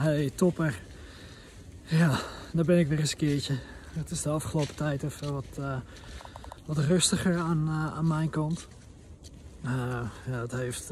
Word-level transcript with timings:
Hey 0.00 0.30
topper. 0.34 0.80
Ja, 1.84 2.20
daar 2.52 2.64
ben 2.64 2.78
ik 2.78 2.88
weer 2.88 2.98
eens 2.98 3.10
een 3.10 3.16
keertje. 3.16 3.58
Het 3.92 4.10
is 4.10 4.22
de 4.22 4.28
afgelopen 4.28 4.74
tijd 4.74 5.02
even 5.02 5.32
wat, 5.32 5.56
uh, 5.58 5.76
wat 6.64 6.78
rustiger 6.78 7.38
aan, 7.38 7.64
uh, 7.68 7.96
aan 7.96 8.06
mijn 8.06 8.30
kant. 8.30 8.68
Uh, 9.64 9.70
ja, 10.26 10.40
het 10.40 10.52
heeft, 10.52 10.90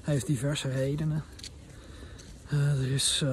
heeft 0.00 0.26
diverse 0.26 0.70
redenen. 0.70 1.24
er 2.48 2.92
is, 2.92 3.24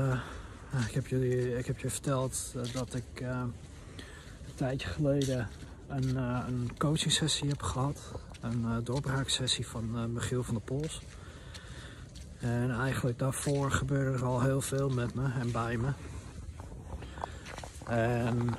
ik, 0.88 0.94
heb 0.94 1.08
jullie, 1.08 1.58
ik 1.58 1.66
heb 1.66 1.80
je 1.80 1.90
verteld 1.90 2.54
dat 2.74 2.94
ik 2.94 3.20
een 3.20 3.54
tijdje 4.56 4.88
geleden 4.88 5.48
een, 5.88 6.16
een 6.16 6.72
coaching 6.78 7.12
sessie 7.12 7.50
heb 7.50 7.62
gehad. 7.62 8.12
Een 8.42 8.84
doorbraaksessie 8.84 9.68
van 9.68 10.14
Michiel 10.14 10.44
van 10.44 10.54
der 10.54 10.64
Pols. 10.64 11.02
En 12.42 12.72
eigenlijk 12.72 13.20
daarvoor 13.20 13.72
gebeurde 13.72 14.18
er 14.18 14.26
al 14.26 14.42
heel 14.42 14.62
veel 14.62 14.90
met 14.90 15.14
me 15.14 15.30
en 15.40 15.52
bij 15.52 15.78
me. 15.78 15.90
En 17.86 18.50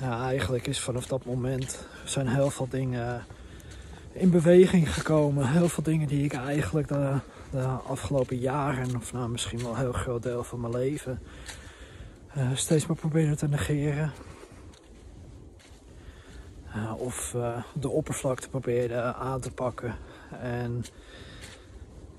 ja, 0.00 0.22
eigenlijk 0.26 0.66
is 0.66 0.80
vanaf 0.80 1.06
dat 1.06 1.24
moment 1.24 1.86
zijn 2.04 2.28
heel 2.28 2.50
veel 2.50 2.68
dingen 2.68 3.24
in 4.12 4.30
beweging 4.30 4.94
gekomen. 4.94 5.48
Heel 5.48 5.68
veel 5.68 5.82
dingen 5.82 6.08
die 6.08 6.24
ik 6.24 6.32
eigenlijk 6.32 6.88
de, 6.88 7.18
de 7.50 7.64
afgelopen 7.64 8.38
jaren, 8.38 8.96
of 8.96 9.12
nou 9.12 9.28
misschien 9.28 9.62
wel 9.62 9.70
een 9.70 9.78
heel 9.78 9.92
groot 9.92 10.22
deel 10.22 10.44
van 10.44 10.60
mijn 10.60 10.72
leven, 10.72 11.22
uh, 12.36 12.50
steeds 12.54 12.86
maar 12.86 12.96
probeerde 12.96 13.36
te 13.36 13.48
negeren. 13.48 14.12
Uh, 16.76 16.92
of 17.00 17.32
uh, 17.36 17.56
de 17.74 17.88
oppervlakte 17.88 18.48
probeerde 18.48 19.02
aan 19.14 19.40
te 19.40 19.50
pakken. 19.50 19.94
En 20.40 20.84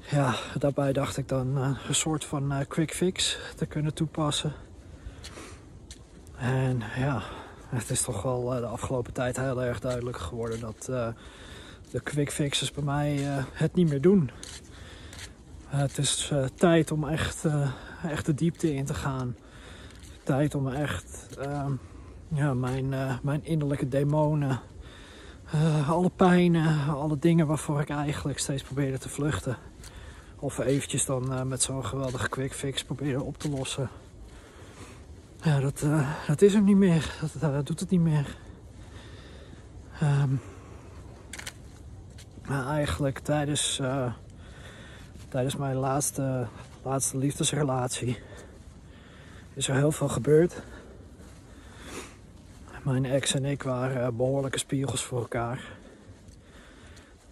ja, 0.09 0.35
daarbij 0.57 0.93
dacht 0.93 1.17
ik 1.17 1.27
dan 1.27 1.57
uh, 1.57 1.77
een 1.87 1.95
soort 1.95 2.25
van 2.25 2.51
uh, 2.51 2.59
quick 2.67 2.93
fix 2.93 3.37
te 3.55 3.65
kunnen 3.65 3.93
toepassen. 3.93 4.53
En 6.35 6.81
ja, 6.97 7.21
het 7.67 7.89
is 7.89 8.01
toch 8.01 8.21
wel 8.21 8.55
uh, 8.55 8.59
de 8.59 8.65
afgelopen 8.65 9.13
tijd 9.13 9.37
heel 9.37 9.63
erg 9.63 9.79
duidelijk 9.79 10.17
geworden 10.17 10.59
dat 10.59 10.85
de 11.91 11.99
quick 12.03 12.31
fixes 12.31 12.71
bij 12.71 12.83
mij 12.83 13.19
het 13.53 13.75
niet 13.75 13.89
meer 13.89 14.01
doen. 14.01 14.31
het 15.65 15.97
is 15.97 16.33
tijd 16.55 16.91
om 16.91 17.07
echt, 17.07 17.45
echt 18.03 18.25
de 18.25 18.33
diepte 18.33 18.73
in 18.73 18.85
te 18.85 18.93
gaan. 18.93 19.35
Tijd 20.23 20.55
om 20.55 20.67
echt 20.67 21.27
ehm, 21.39 21.71
ja, 22.27 22.53
mijn, 22.53 22.89
mijn 23.21 23.45
innerlijke 23.45 23.87
demonen, 23.87 24.59
alle 25.87 26.11
pijnen, 26.15 26.87
alle 26.87 27.19
dingen 27.19 27.47
waarvoor 27.47 27.81
ik 27.81 27.89
eigenlijk 27.89 28.39
steeds 28.39 28.63
probeerde 28.63 28.97
te 28.97 29.09
vluchten 29.09 29.57
of 30.39 30.57
eventjes 30.59 31.05
dan 31.05 31.33
uh, 31.33 31.41
met 31.41 31.61
zo'n 31.61 31.85
geweldige 31.85 32.29
quick 32.29 32.53
fix 32.53 32.83
proberen 32.83 33.25
op 33.25 33.37
te 33.37 33.49
lossen. 33.49 33.89
Ja, 35.41 35.59
dat, 35.59 35.81
uh, 35.83 36.27
dat 36.27 36.41
is 36.41 36.53
hem 36.53 36.63
niet 36.63 36.77
meer. 36.77 37.15
Dat 37.21 37.51
uh, 37.51 37.59
doet 37.63 37.79
het 37.79 37.89
niet 37.89 38.01
meer. 38.01 38.37
Maar 42.47 42.67
eigenlijk 42.67 43.19
tijdens, 43.19 43.81
tijdens 45.29 45.55
mijn 45.55 45.75
laatste, 45.75 46.47
laatste 46.83 47.17
liefdesrelatie 47.17 48.19
is 49.53 49.67
er 49.67 49.75
heel 49.75 49.91
veel 49.91 50.07
gebeurd. 50.07 50.61
Mijn 52.83 53.05
ex 53.05 53.33
en 53.33 53.45
ik 53.45 53.63
waren 53.63 54.15
behoorlijke 54.15 54.57
spiegels 54.57 55.03
voor 55.03 55.19
elkaar. 55.19 55.77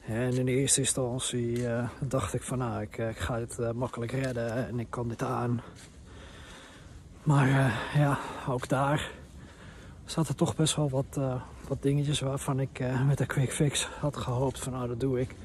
En 0.07 0.33
in 0.33 0.47
eerste 0.47 0.79
instantie 0.79 1.57
uh, 1.57 1.89
dacht 1.99 2.33
ik 2.33 2.41
van 2.41 2.57
nou, 2.57 2.81
ik, 2.81 2.97
eh, 2.97 3.09
ik 3.09 3.17
ga 3.17 3.37
dit 3.37 3.57
uh, 3.59 3.71
makkelijk 3.71 4.11
redden 4.11 4.67
en 4.67 4.79
ik 4.79 4.89
kan 4.89 5.07
dit 5.07 5.23
aan. 5.23 5.61
Maar 7.23 7.47
ja, 7.95 8.19
ook 8.47 8.67
daar 8.67 9.11
zaten 10.05 10.35
toch 10.35 10.55
best 10.55 10.75
wel 10.75 10.89
wat, 10.89 11.19
wat 11.67 11.81
dingetjes 11.81 12.19
waarvan 12.19 12.59
ik 12.59 12.83
met 13.07 13.19
een 13.19 13.25
quick 13.25 13.51
fix 13.51 13.89
had 13.99 14.17
gehoopt 14.17 14.59
van 14.59 14.73
nou 14.73 14.87
dat 14.87 14.99
doe 14.99 15.19
ik. 15.19 15.35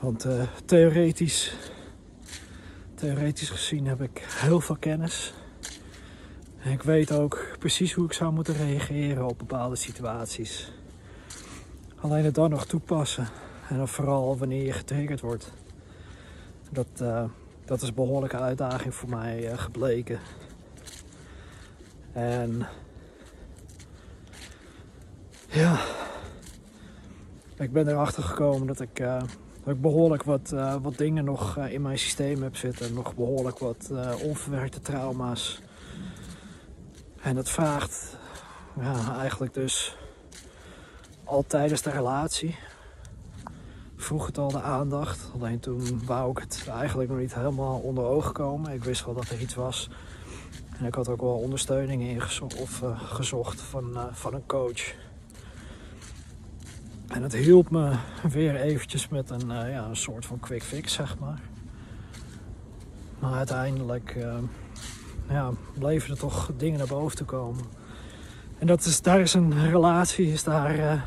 Want 0.00 0.26
theoretisch, 0.64 1.56
theoretisch 2.94 3.50
gezien 3.50 3.86
heb 3.86 4.02
ik 4.02 4.24
heel 4.28 4.60
veel 4.60 4.76
kennis. 4.76 5.34
En 6.58 6.72
ik 6.72 6.82
weet 6.82 7.12
ook 7.12 7.56
precies 7.58 7.92
hoe 7.92 8.04
ik 8.04 8.12
zou 8.12 8.32
moeten 8.32 8.54
reageren 8.54 9.26
op 9.26 9.38
bepaalde 9.38 9.76
situaties. 9.76 10.72
Alleen 12.00 12.24
het 12.24 12.34
dan 12.34 12.50
nog 12.50 12.66
toepassen. 12.66 13.28
En 13.68 13.76
dan 13.76 13.88
vooral 13.88 14.38
wanneer 14.38 14.64
je 14.64 14.72
getriggerd 14.72 15.20
wordt. 15.20 15.52
Dat, 16.70 16.86
uh, 17.02 17.24
dat 17.64 17.82
is 17.82 17.88
een 17.88 17.94
behoorlijke 17.94 18.38
uitdaging 18.38 18.94
voor 18.94 19.08
mij 19.08 19.50
uh, 19.50 19.58
gebleken. 19.58 20.18
En 22.12 22.66
ja, 25.48 25.78
ik 27.56 27.72
ben 27.72 27.88
erachter 27.88 28.22
gekomen 28.22 28.66
dat 28.66 28.80
ik, 28.80 29.00
uh, 29.00 29.20
dat 29.64 29.74
ik 29.74 29.80
behoorlijk 29.80 30.22
wat, 30.22 30.50
wat 30.82 30.96
dingen 30.96 31.24
nog 31.24 31.56
in 31.58 31.82
mijn 31.82 31.98
systeem 31.98 32.42
heb 32.42 32.56
zitten. 32.56 32.94
Nog 32.94 33.14
behoorlijk 33.14 33.58
wat 33.58 33.92
onverwerkte 34.22 34.80
trauma's. 34.80 35.60
En 37.20 37.34
dat 37.34 37.50
vraagt 37.50 38.16
ja, 38.80 39.18
eigenlijk 39.18 39.54
dus 39.54 39.96
al 41.26 41.44
tijdens 41.46 41.82
de 41.82 41.90
relatie. 41.90 42.56
Vroeg 43.96 44.26
het 44.26 44.38
al 44.38 44.48
de 44.48 44.62
aandacht. 44.62 45.30
Alleen 45.34 45.60
toen 45.60 46.04
wou 46.04 46.30
ik 46.30 46.38
het 46.38 46.68
eigenlijk 46.70 47.08
nog 47.10 47.18
niet 47.18 47.34
helemaal 47.34 47.78
onder 47.78 48.04
ogen 48.04 48.32
komen. 48.32 48.72
Ik 48.72 48.84
wist 48.84 49.04
wel 49.04 49.14
dat 49.14 49.28
er 49.28 49.40
iets 49.40 49.54
was. 49.54 49.90
En 50.78 50.86
ik 50.86 50.94
had 50.94 51.08
ook 51.08 51.20
wel 51.20 51.34
ondersteuning 51.34 52.02
ingezocht 52.02 52.60
of, 52.60 52.82
uh, 52.82 53.00
gezocht 53.00 53.60
van, 53.60 53.90
uh, 53.90 54.04
van 54.12 54.34
een 54.34 54.46
coach. 54.46 54.94
En 57.06 57.22
het 57.22 57.32
hielp 57.32 57.70
me 57.70 57.96
weer 58.22 58.56
eventjes 58.56 59.08
met 59.08 59.30
een, 59.30 59.50
uh, 59.50 59.70
ja, 59.70 59.84
een 59.84 59.96
soort 59.96 60.26
van 60.26 60.40
quick 60.40 60.62
fix, 60.62 60.92
zeg 60.92 61.18
maar. 61.18 61.40
Maar 63.18 63.32
uiteindelijk 63.32 64.16
ja, 65.28 65.50
bleven 65.78 66.10
er 66.10 66.18
toch 66.18 66.50
dingen 66.56 66.78
naar 66.78 66.86
boven 66.86 67.16
te 67.16 67.24
komen. 67.24 67.64
En 68.58 68.66
dat 68.66 68.84
is, 68.84 69.02
daar 69.02 69.20
is 69.20 69.34
een 69.34 69.70
relatie, 69.70 70.32
is 70.32 70.44
daar 70.44 71.04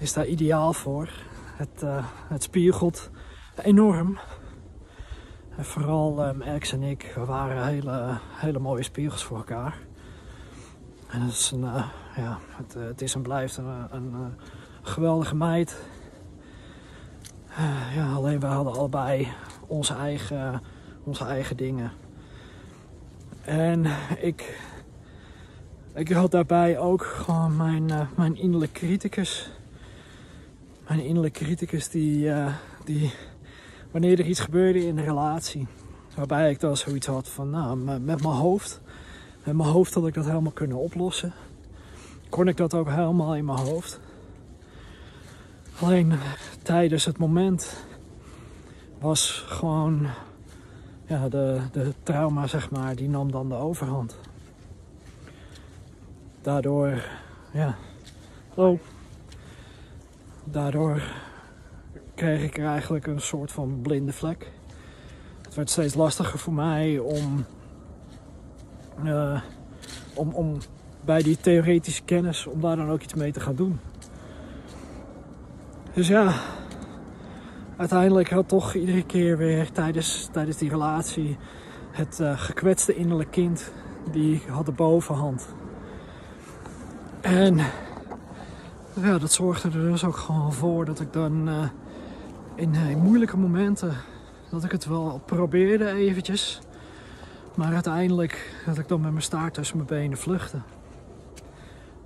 is 0.00 0.12
daar 0.12 0.26
ideaal 0.26 0.72
voor. 0.72 1.08
Het, 1.56 1.82
uh, 1.82 2.04
het 2.28 2.42
spiegelt 2.42 3.10
enorm. 3.62 4.18
En 5.56 5.64
vooral 5.64 6.28
um, 6.28 6.42
ex 6.42 6.72
en 6.72 6.82
ik 6.82 7.14
waren 7.26 7.66
hele, 7.66 8.18
hele 8.30 8.58
mooie 8.58 8.82
spiegels 8.82 9.24
voor 9.24 9.36
elkaar. 9.36 9.78
En 11.08 11.20
het 11.20 11.32
is, 11.32 11.50
een, 11.50 11.60
ja, 12.16 12.38
het, 12.56 12.74
het, 12.74 13.02
is 13.02 13.14
en 13.14 13.22
blijft 13.22 13.56
een 13.56 14.34
geweldige 14.82 15.36
meid. 15.36 15.76
ja, 17.94 18.12
alleen 18.12 18.40
we 18.40 18.46
hadden 18.46 18.72
allebei 18.72 19.28
onze 19.66 19.94
eigen, 19.94 20.62
onze 21.04 21.24
eigen 21.24 21.56
dingen. 21.56 21.92
En 23.44 23.86
ik, 24.20 24.60
ik 25.94 26.08
had 26.08 26.30
daarbij 26.30 26.78
ook 26.78 27.04
gewoon 27.04 27.56
mijn, 27.56 28.08
mijn 28.16 28.36
innerlijke 28.36 28.78
criticus 28.78 29.50
mijn 30.90 31.04
innerlijke 31.04 31.44
criticus 31.44 31.88
die, 31.88 32.24
uh, 32.24 32.54
die, 32.84 33.14
wanneer 33.90 34.18
er 34.18 34.26
iets 34.26 34.40
gebeurde 34.40 34.86
in 34.86 34.96
de 34.96 35.02
relatie, 35.02 35.66
waarbij 36.16 36.50
ik 36.50 36.60
dan 36.60 36.76
zoiets 36.76 37.06
had 37.06 37.28
van, 37.28 37.50
nou, 37.50 37.76
met 37.76 38.04
mijn 38.04 38.22
hoofd, 38.34 38.80
met 39.44 39.56
mijn 39.56 39.68
hoofd 39.68 39.94
had 39.94 40.06
ik 40.06 40.14
dat 40.14 40.24
helemaal 40.24 40.52
kunnen 40.52 40.76
oplossen. 40.76 41.32
Kon 42.28 42.48
ik 42.48 42.56
dat 42.56 42.74
ook 42.74 42.88
helemaal 42.88 43.36
in 43.36 43.44
mijn 43.44 43.58
hoofd. 43.58 44.00
Alleen 45.80 46.12
tijdens 46.62 47.04
het 47.04 47.18
moment 47.18 47.84
was 48.98 49.44
gewoon, 49.46 50.06
ja, 51.06 51.28
de, 51.28 51.60
de 51.72 51.92
trauma, 52.02 52.46
zeg 52.46 52.70
maar, 52.70 52.96
die 52.96 53.08
nam 53.08 53.30
dan 53.30 53.48
de 53.48 53.54
overhand. 53.54 54.18
Daardoor, 56.42 57.02
ja, 57.52 57.76
oh 58.54 58.80
daardoor 60.44 61.02
kreeg 62.14 62.42
ik 62.42 62.58
er 62.58 62.66
eigenlijk 62.66 63.06
een 63.06 63.20
soort 63.20 63.52
van 63.52 63.78
blinde 63.82 64.12
vlek. 64.12 64.52
Het 65.42 65.54
werd 65.54 65.70
steeds 65.70 65.94
lastiger 65.94 66.38
voor 66.38 66.52
mij 66.52 66.98
om, 66.98 67.44
uh, 69.04 69.40
om, 70.14 70.32
om 70.32 70.58
bij 71.04 71.22
die 71.22 71.36
theoretische 71.36 72.02
kennis, 72.02 72.46
om 72.46 72.60
daar 72.60 72.76
dan 72.76 72.90
ook 72.90 73.02
iets 73.02 73.14
mee 73.14 73.32
te 73.32 73.40
gaan 73.40 73.54
doen. 73.54 73.80
Dus 75.92 76.08
ja, 76.08 76.32
uiteindelijk 77.76 78.30
had 78.30 78.48
toch 78.48 78.74
iedere 78.74 79.04
keer 79.06 79.36
weer 79.36 79.72
tijdens, 79.72 80.28
tijdens 80.32 80.56
die 80.56 80.70
relatie 80.70 81.36
het 81.90 82.20
uh, 82.20 82.40
gekwetste 82.40 82.94
innerlijke 82.94 83.32
kind, 83.32 83.72
die 84.12 84.42
had 84.48 84.66
de 84.66 84.72
bovenhand. 84.72 85.48
En 87.20 87.56
ja, 88.94 89.18
dat 89.18 89.32
zorgde 89.32 89.68
er 89.68 89.90
dus 89.90 90.04
ook 90.04 90.16
gewoon 90.16 90.52
voor 90.52 90.84
dat 90.84 91.00
ik 91.00 91.12
dan 91.12 91.48
uh, 91.48 91.64
in, 92.54 92.74
in, 92.74 92.98
moeilijke 92.98 93.36
momenten 93.36 93.96
dat 94.50 94.64
ik 94.64 94.72
het 94.72 94.86
wel 94.86 95.22
probeerde 95.24 95.88
eventjes. 95.90 96.60
Maar 97.54 97.72
uiteindelijk 97.74 98.62
dat 98.66 98.78
ik 98.78 98.88
dan 98.88 99.00
met 99.00 99.10
mijn 99.10 99.22
staart 99.22 99.54
tussen 99.54 99.76
mijn 99.76 99.88
benen 99.88 100.18
vluchtte. 100.18 100.60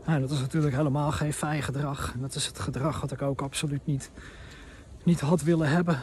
Nou, 0.07 0.21
dat 0.21 0.31
is 0.31 0.41
natuurlijk 0.41 0.77
helemaal 0.77 1.13
geen 1.13 1.33
fijn 1.33 1.63
gedrag. 1.63 2.15
Dat 2.19 2.35
is 2.35 2.47
het 2.47 2.59
gedrag 2.59 3.01
wat 3.01 3.13
ik 3.13 3.23
ook 3.23 3.43
absoluut 3.43 3.87
niet, 3.87 4.11
niet 5.03 5.21
had 5.21 5.43
willen 5.43 5.69
hebben. 5.69 5.99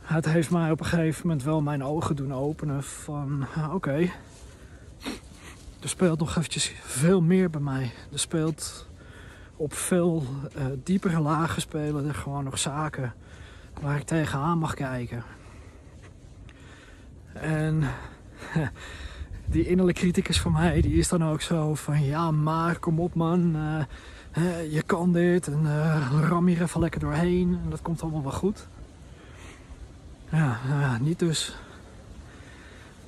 Het 0.00 0.24
heeft 0.24 0.50
mij 0.50 0.70
op 0.70 0.80
een 0.80 0.86
gegeven 0.86 1.26
moment 1.26 1.44
wel 1.44 1.62
mijn 1.62 1.84
ogen 1.84 2.16
doen 2.16 2.34
openen 2.34 2.82
van 2.82 3.46
oké, 3.72 4.10
er 5.80 5.88
speelt 5.88 6.18
nog 6.18 6.36
eventjes 6.36 6.72
veel 6.82 7.20
meer 7.20 7.50
bij 7.50 7.60
mij. 7.60 7.92
Er 8.12 8.18
speelt 8.18 8.86
op 9.56 9.74
veel 9.74 10.26
uh, 10.56 10.64
diepere 10.84 11.20
lagen 11.20 11.62
spelen 11.62 12.08
er 12.08 12.14
gewoon 12.14 12.44
nog 12.44 12.58
zaken 12.58 13.14
waar 13.80 13.96
ik 13.96 14.02
tegenaan 14.02 14.58
mag 14.58 14.74
kijken. 14.74 15.22
En 17.32 17.82
die 19.52 19.66
innerlijke 19.66 20.00
criticus 20.00 20.40
van 20.40 20.52
mij, 20.52 20.80
die 20.80 20.98
is 20.98 21.08
dan 21.08 21.24
ook 21.24 21.40
zo 21.40 21.74
van 21.74 22.04
ja, 22.04 22.30
maar 22.30 22.78
kom 22.78 23.00
op 23.00 23.14
man, 23.14 23.56
uh, 24.36 24.72
je 24.72 24.82
kan 24.86 25.12
dit 25.12 25.46
en 25.46 25.60
uh, 25.62 26.28
ram 26.28 26.46
hier 26.46 26.62
even 26.62 26.80
lekker 26.80 27.00
doorheen 27.00 27.60
en 27.64 27.70
dat 27.70 27.82
komt 27.82 28.02
allemaal 28.02 28.22
wel 28.22 28.32
goed. 28.32 28.66
Ja 30.30 30.98
niet 31.00 31.18
dus. 31.18 31.56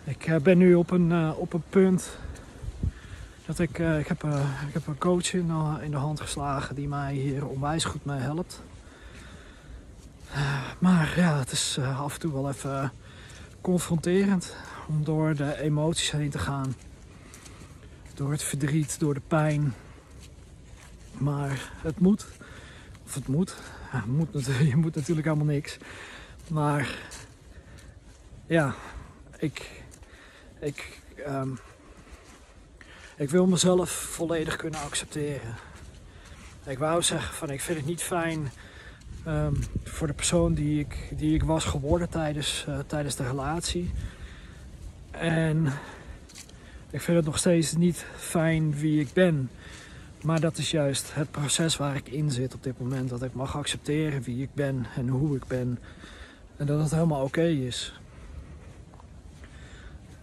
Ik 0.05 0.39
ben 0.43 0.59
nu 0.59 0.75
op 0.75 0.91
een, 0.91 1.35
op 1.35 1.53
een 1.53 1.63
punt 1.69 2.19
dat 3.51 3.59
ik, 3.59 3.79
ik, 3.79 4.07
heb, 4.07 4.25
ik 4.69 4.73
heb 4.73 4.87
een 4.87 4.99
coach 4.99 5.33
in, 5.33 5.51
in 5.83 5.91
de 5.91 5.97
hand 5.97 6.21
geslagen 6.21 6.75
die 6.75 6.89
mij 6.89 7.15
hier 7.15 7.47
onwijs 7.47 7.85
goed 7.85 8.05
mee 8.05 8.19
helpt. 8.19 8.63
Maar 10.79 11.13
ja, 11.17 11.39
het 11.39 11.53
is 11.53 11.79
af 11.79 12.15
en 12.15 12.21
toe 12.21 12.33
wel 12.33 12.49
even 12.49 12.93
confronterend 13.61 14.57
om 14.89 15.05
door 15.05 15.35
de 15.35 15.61
emoties 15.61 16.11
heen 16.11 16.31
te 16.31 16.39
gaan. 16.39 16.75
Door 18.15 18.31
het 18.31 18.43
verdriet, 18.43 19.01
door 19.01 19.15
de 19.15 19.23
pijn. 19.27 19.75
Maar 21.13 21.73
het 21.83 22.01
moet. 22.01 22.27
Of 23.05 23.15
het 23.15 23.29
moet. 23.29 23.57
Ja, 23.93 24.05
moet 24.07 24.45
je 24.45 24.77
moet 24.77 24.95
natuurlijk 24.95 25.27
helemaal 25.27 25.55
niks. 25.55 25.79
Maar 26.49 26.99
ja, 28.47 28.75
ik, 29.39 29.83
ik, 30.61 31.01
um, 31.29 31.59
ik 33.21 33.31
wil 33.31 33.47
mezelf 33.47 33.91
volledig 33.91 34.57
kunnen 34.57 34.81
accepteren. 34.81 35.55
Ik 36.67 36.79
wou 36.79 37.03
zeggen 37.03 37.35
van 37.35 37.51
ik 37.51 37.61
vind 37.61 37.79
het 37.79 37.87
niet 37.87 38.03
fijn 38.03 38.51
um, 39.27 39.57
voor 39.85 40.07
de 40.07 40.13
persoon 40.13 40.55
die 40.55 40.81
ik, 40.81 41.13
die 41.17 41.35
ik 41.35 41.43
was 41.43 41.65
geworden 41.65 42.09
tijdens, 42.09 42.65
uh, 42.69 42.79
tijdens 42.87 43.17
de 43.17 43.27
relatie. 43.27 43.91
En 45.11 45.67
ik 46.91 47.01
vind 47.01 47.17
het 47.17 47.27
nog 47.27 47.39
steeds 47.39 47.77
niet 47.77 48.07
fijn 48.17 48.75
wie 48.75 49.01
ik 49.01 49.13
ben. 49.13 49.51
Maar 50.23 50.41
dat 50.41 50.59
is 50.59 50.71
juist 50.71 51.15
het 51.15 51.31
proces 51.31 51.77
waar 51.77 51.97
ik 51.97 52.09
in 52.09 52.31
zit 52.31 52.55
op 52.55 52.63
dit 52.63 52.81
moment. 52.81 53.09
Dat 53.09 53.23
ik 53.23 53.35
mag 53.35 53.57
accepteren 53.57 54.23
wie 54.23 54.43
ik 54.43 54.55
ben 54.55 54.87
en 54.97 55.09
hoe 55.09 55.37
ik 55.37 55.47
ben. 55.47 55.79
En 56.57 56.67
dat 56.67 56.81
het 56.81 56.91
helemaal 56.91 57.25
oké 57.25 57.47
is. 57.47 58.01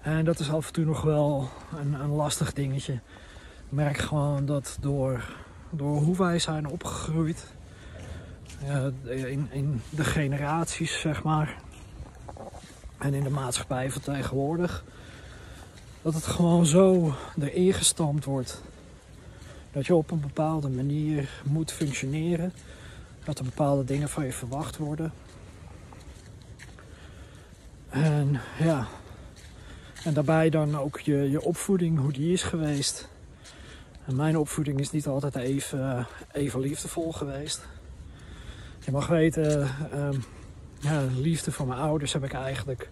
En 0.07 0.25
dat 0.25 0.39
is 0.39 0.51
af 0.51 0.67
en 0.67 0.73
toe 0.73 0.85
nog 0.85 1.01
wel 1.01 1.49
een, 1.79 1.93
een 1.93 2.09
lastig 2.09 2.53
dingetje. 2.53 2.93
Ik 2.93 3.69
merk 3.69 3.97
gewoon 3.97 4.45
dat 4.45 4.77
door, 4.81 5.35
door 5.69 5.97
hoe 6.01 6.17
wij 6.17 6.39
zijn 6.39 6.67
opgegroeid, 6.67 7.45
in, 9.05 9.47
in 9.51 9.81
de 9.89 10.03
generaties 10.03 10.99
zeg 10.99 11.23
maar, 11.23 11.55
en 12.97 13.13
in 13.13 13.23
de 13.23 13.29
maatschappij 13.29 13.91
van 13.91 14.01
tegenwoordig, 14.01 14.83
dat 16.01 16.13
het 16.13 16.25
gewoon 16.25 16.65
zo 16.65 17.13
erin 17.39 17.73
gestampt 17.73 18.25
wordt. 18.25 18.61
Dat 19.71 19.85
je 19.85 19.95
op 19.95 20.11
een 20.11 20.21
bepaalde 20.21 20.69
manier 20.69 21.29
moet 21.43 21.71
functioneren, 21.71 22.53
dat 23.23 23.39
er 23.39 23.45
bepaalde 23.45 23.83
dingen 23.83 24.09
van 24.09 24.25
je 24.25 24.33
verwacht 24.33 24.77
worden. 24.77 25.13
En 27.89 28.39
ja, 28.59 28.87
en 30.07 30.13
daarbij 30.13 30.49
dan 30.49 30.77
ook 30.77 30.99
je, 30.99 31.29
je 31.29 31.41
opvoeding, 31.41 31.99
hoe 31.99 32.11
die 32.11 32.33
is 32.33 32.43
geweest. 32.43 33.09
En 34.05 34.15
mijn 34.15 34.37
opvoeding 34.37 34.79
is 34.79 34.91
niet 34.91 35.07
altijd 35.07 35.35
even, 35.35 36.07
even 36.31 36.59
liefdevol 36.59 37.11
geweest. 37.11 37.67
Je 38.85 38.91
mag 38.91 39.07
weten, 39.07 39.69
um, 39.93 40.23
ja, 40.79 41.03
liefde 41.15 41.51
van 41.51 41.67
mijn 41.67 41.79
ouders 41.79 42.13
heb 42.13 42.23
ik 42.23 42.33
eigenlijk 42.33 42.89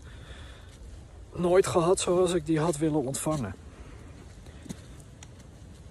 nooit 1.36 1.68
gehad 1.68 2.00
zoals 2.00 2.34
ik 2.34 2.46
die 2.46 2.60
had 2.60 2.78
willen 2.78 3.06
ontvangen. 3.06 3.56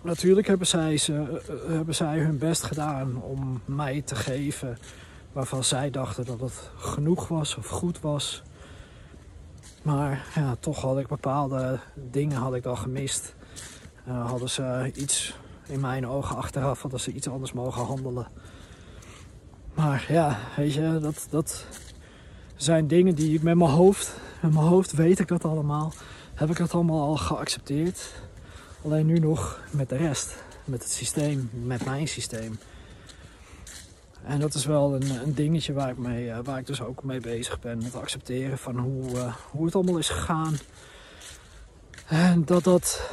Natuurlijk 0.03 0.47
hebben 0.47 0.67
zij, 0.67 0.97
ze, 0.97 1.43
eh, 1.49 1.75
hebben 1.77 1.95
zij 1.95 2.19
hun 2.19 2.39
best 2.39 2.63
gedaan 2.63 3.23
om 3.23 3.61
mij 3.65 4.03
te 4.03 4.15
geven 4.15 4.79
waarvan 5.33 5.65
zij 5.65 5.91
dachten 5.91 6.25
dat 6.25 6.41
het 6.41 6.71
genoeg 6.77 7.29
was 7.29 7.57
of 7.57 7.69
goed 7.69 8.01
was. 8.01 8.43
Maar 9.85 10.27
ja, 10.35 10.57
toch 10.61 10.81
had 10.81 10.99
ik 10.99 11.07
bepaalde 11.07 11.79
dingen 11.95 12.37
had 12.37 12.55
ik 12.55 12.63
dan 12.63 12.79
gemist. 12.79 13.35
Uh, 14.09 14.31
hadden 14.31 14.51
ze 14.51 14.93
iets 14.95 15.39
in 15.67 15.81
mijn 15.81 16.07
ogen 16.07 16.37
achteraf, 16.37 16.83
hadden 16.83 17.01
ze 17.01 17.13
iets 17.13 17.29
anders 17.29 17.53
mogen 17.53 17.85
handelen. 17.85 18.27
Maar 19.75 20.07
ja, 20.09 20.39
weet 20.57 20.73
je, 20.73 20.99
dat, 21.01 21.27
dat 21.31 21.67
zijn 22.57 22.87
dingen 22.87 23.15
die 23.15 23.35
ik 23.35 23.43
met 23.43 23.57
mijn 23.57 23.71
hoofd, 23.71 24.17
met 24.43 24.53
mijn 24.53 24.67
hoofd 24.67 24.93
weet 24.93 25.19
ik 25.19 25.29
dat 25.29 25.45
allemaal. 25.45 25.93
Heb 26.35 26.51
ik 26.51 26.57
dat 26.57 26.75
allemaal 26.75 27.03
al 27.03 27.17
geaccepteerd. 27.17 28.13
Alleen 28.85 29.07
nu 29.07 29.19
nog 29.19 29.61
met 29.71 29.89
de 29.89 29.97
rest, 29.97 30.45
met 30.65 30.83
het 30.83 30.93
systeem, 30.93 31.51
met 31.53 31.85
mijn 31.85 32.09
systeem. 32.09 32.59
En 34.25 34.41
dat 34.41 34.55
is 34.55 34.65
wel 34.67 34.95
een, 34.95 35.11
een 35.23 35.35
dingetje 35.35 35.73
waar 35.73 35.91
ik, 35.91 35.99
mee, 35.99 36.31
eh, 36.31 36.39
waar 36.45 36.59
ik 36.59 36.67
dus 36.67 36.83
ook 36.83 37.03
mee 37.03 37.21
bezig 37.21 37.61
ben. 37.61 37.79
Met 37.83 37.95
accepteren 37.95 38.59
van 38.59 38.79
hoe, 38.79 39.11
uh, 39.11 39.35
hoe 39.51 39.65
het 39.65 39.75
allemaal 39.75 39.99
is 39.99 40.09
gegaan. 40.09 40.55
En 42.07 42.45
dat 42.45 42.65
dat 42.65 43.11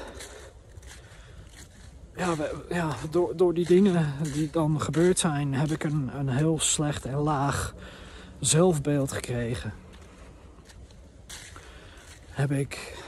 ja, 2.15 2.35
ja 2.69 2.95
door, 3.09 3.35
door 3.35 3.53
die 3.53 3.65
dingen 3.65 4.13
die 4.33 4.49
dan 4.51 4.81
gebeurd 4.81 5.19
zijn, 5.19 5.53
heb 5.53 5.69
ik 5.69 5.83
een, 5.83 6.09
een 6.17 6.29
heel 6.29 6.59
slecht 6.59 7.05
en 7.05 7.17
laag 7.17 7.73
zelfbeeld 8.39 9.11
gekregen. 9.11 9.73
Heb 12.29 12.51
ik 12.51 13.03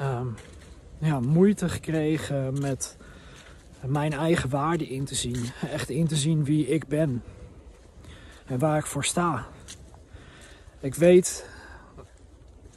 um, 0.00 0.34
ja, 0.98 1.20
moeite 1.20 1.68
gekregen 1.68 2.60
met 2.60 2.96
mijn 3.86 4.12
eigen 4.12 4.50
waarde 4.50 4.88
in 4.88 5.04
te 5.04 5.14
zien. 5.14 5.44
Echt 5.70 5.90
in 5.90 6.06
te 6.06 6.16
zien 6.16 6.44
wie 6.44 6.66
ik 6.66 6.88
ben. 6.88 7.22
En 8.46 8.58
waar 8.58 8.78
ik 8.78 8.86
voor 8.86 9.04
sta. 9.04 9.46
Ik 10.80 10.94
weet, 10.94 11.48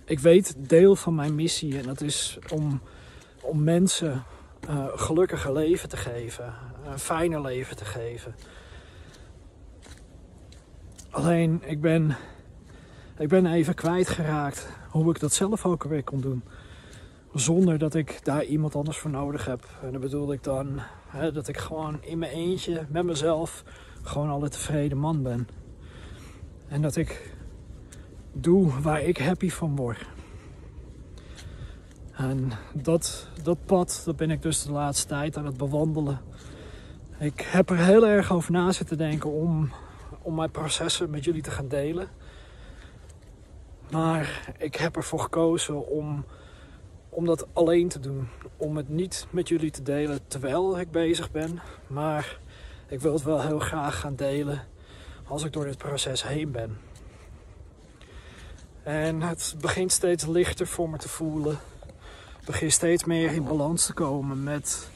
ik 0.05 0.19
weet 0.19 0.55
deel 0.57 0.95
van 0.95 1.15
mijn 1.15 1.35
missie 1.35 1.77
en 1.77 1.83
dat 1.83 2.01
is 2.01 2.39
om, 2.53 2.81
om 3.41 3.63
mensen 3.63 4.23
uh, 4.69 4.85
gelukkiger 4.95 5.53
leven 5.53 5.89
te 5.89 5.97
geven, 5.97 6.53
een 6.85 6.99
fijner 6.99 7.41
leven 7.41 7.75
te 7.75 7.85
geven. 7.85 8.35
Alleen 11.09 11.61
ik 11.65 11.81
ben, 11.81 12.17
ik 13.17 13.27
ben 13.27 13.45
even 13.45 13.73
kwijtgeraakt 13.73 14.69
hoe 14.89 15.09
ik 15.09 15.19
dat 15.19 15.33
zelf 15.33 15.65
ook 15.65 15.83
weer 15.83 16.03
kon 16.03 16.21
doen. 16.21 16.43
Zonder 17.33 17.77
dat 17.77 17.95
ik 17.95 18.19
daar 18.23 18.43
iemand 18.43 18.75
anders 18.75 18.97
voor 18.97 19.11
nodig 19.11 19.45
heb. 19.45 19.65
En 19.81 19.91
dan 19.91 20.01
bedoel 20.01 20.33
ik 20.33 20.43
dan 20.43 20.79
hè, 21.07 21.31
dat 21.31 21.47
ik 21.47 21.57
gewoon 21.57 22.03
in 22.03 22.17
mijn 22.17 22.31
eentje 22.31 22.85
met 22.89 23.03
mezelf 23.03 23.63
gewoon 24.01 24.29
al 24.29 24.43
een 24.43 24.49
tevreden 24.49 24.97
man 24.97 25.23
ben. 25.23 25.47
En 26.67 26.81
dat 26.81 26.95
ik 26.95 27.35
doe 28.33 28.81
waar 28.81 29.01
ik 29.01 29.17
happy 29.17 29.49
van 29.49 29.75
word. 29.75 30.05
En 32.11 32.51
dat, 32.73 33.27
dat 33.43 33.65
pad, 33.65 34.01
dat 34.05 34.15
ben 34.15 34.31
ik 34.31 34.41
dus 34.41 34.63
de 34.63 34.71
laatste 34.71 35.07
tijd 35.07 35.37
aan 35.37 35.45
het 35.45 35.57
bewandelen. 35.57 36.21
Ik 37.19 37.41
heb 37.41 37.69
er 37.69 37.77
heel 37.77 38.07
erg 38.07 38.31
over 38.31 38.51
na 38.51 38.71
zitten 38.71 38.97
denken 38.97 39.31
om, 39.31 39.71
om 40.21 40.35
mijn 40.35 40.51
processen 40.51 41.09
met 41.09 41.23
jullie 41.23 41.41
te 41.41 41.51
gaan 41.51 41.67
delen. 41.67 42.07
Maar 43.91 44.53
ik 44.57 44.75
heb 44.75 44.95
ervoor 44.95 45.19
gekozen 45.19 45.87
om, 45.87 46.25
om 47.11 47.25
dat 47.25 47.47
alleen 47.53 47.87
te 47.87 47.99
doen. 47.99 48.27
Om 48.57 48.77
het 48.77 48.89
niet 48.89 49.27
met 49.29 49.47
jullie 49.47 49.71
te 49.71 49.83
delen 49.83 50.19
terwijl 50.27 50.79
ik 50.79 50.91
bezig 50.91 51.31
ben. 51.31 51.61
Maar 51.87 52.37
ik 52.87 52.99
wil 52.99 53.13
het 53.13 53.23
wel 53.23 53.41
heel 53.41 53.59
graag 53.59 53.99
gaan 53.99 54.15
delen 54.15 54.67
als 55.27 55.43
ik 55.43 55.53
door 55.53 55.65
dit 55.65 55.77
proces 55.77 56.23
heen 56.23 56.51
ben. 56.51 56.77
En 58.83 59.21
het 59.21 59.55
begint 59.61 59.91
steeds 59.91 60.25
lichter 60.25 60.67
voor 60.67 60.89
me 60.89 60.97
te 60.97 61.09
voelen 61.09 61.59
begin 62.45 62.71
steeds 62.71 63.03
meer 63.03 63.31
in 63.31 63.43
balans 63.43 63.85
te 63.85 63.93
komen 63.93 64.43
met, 64.43 64.89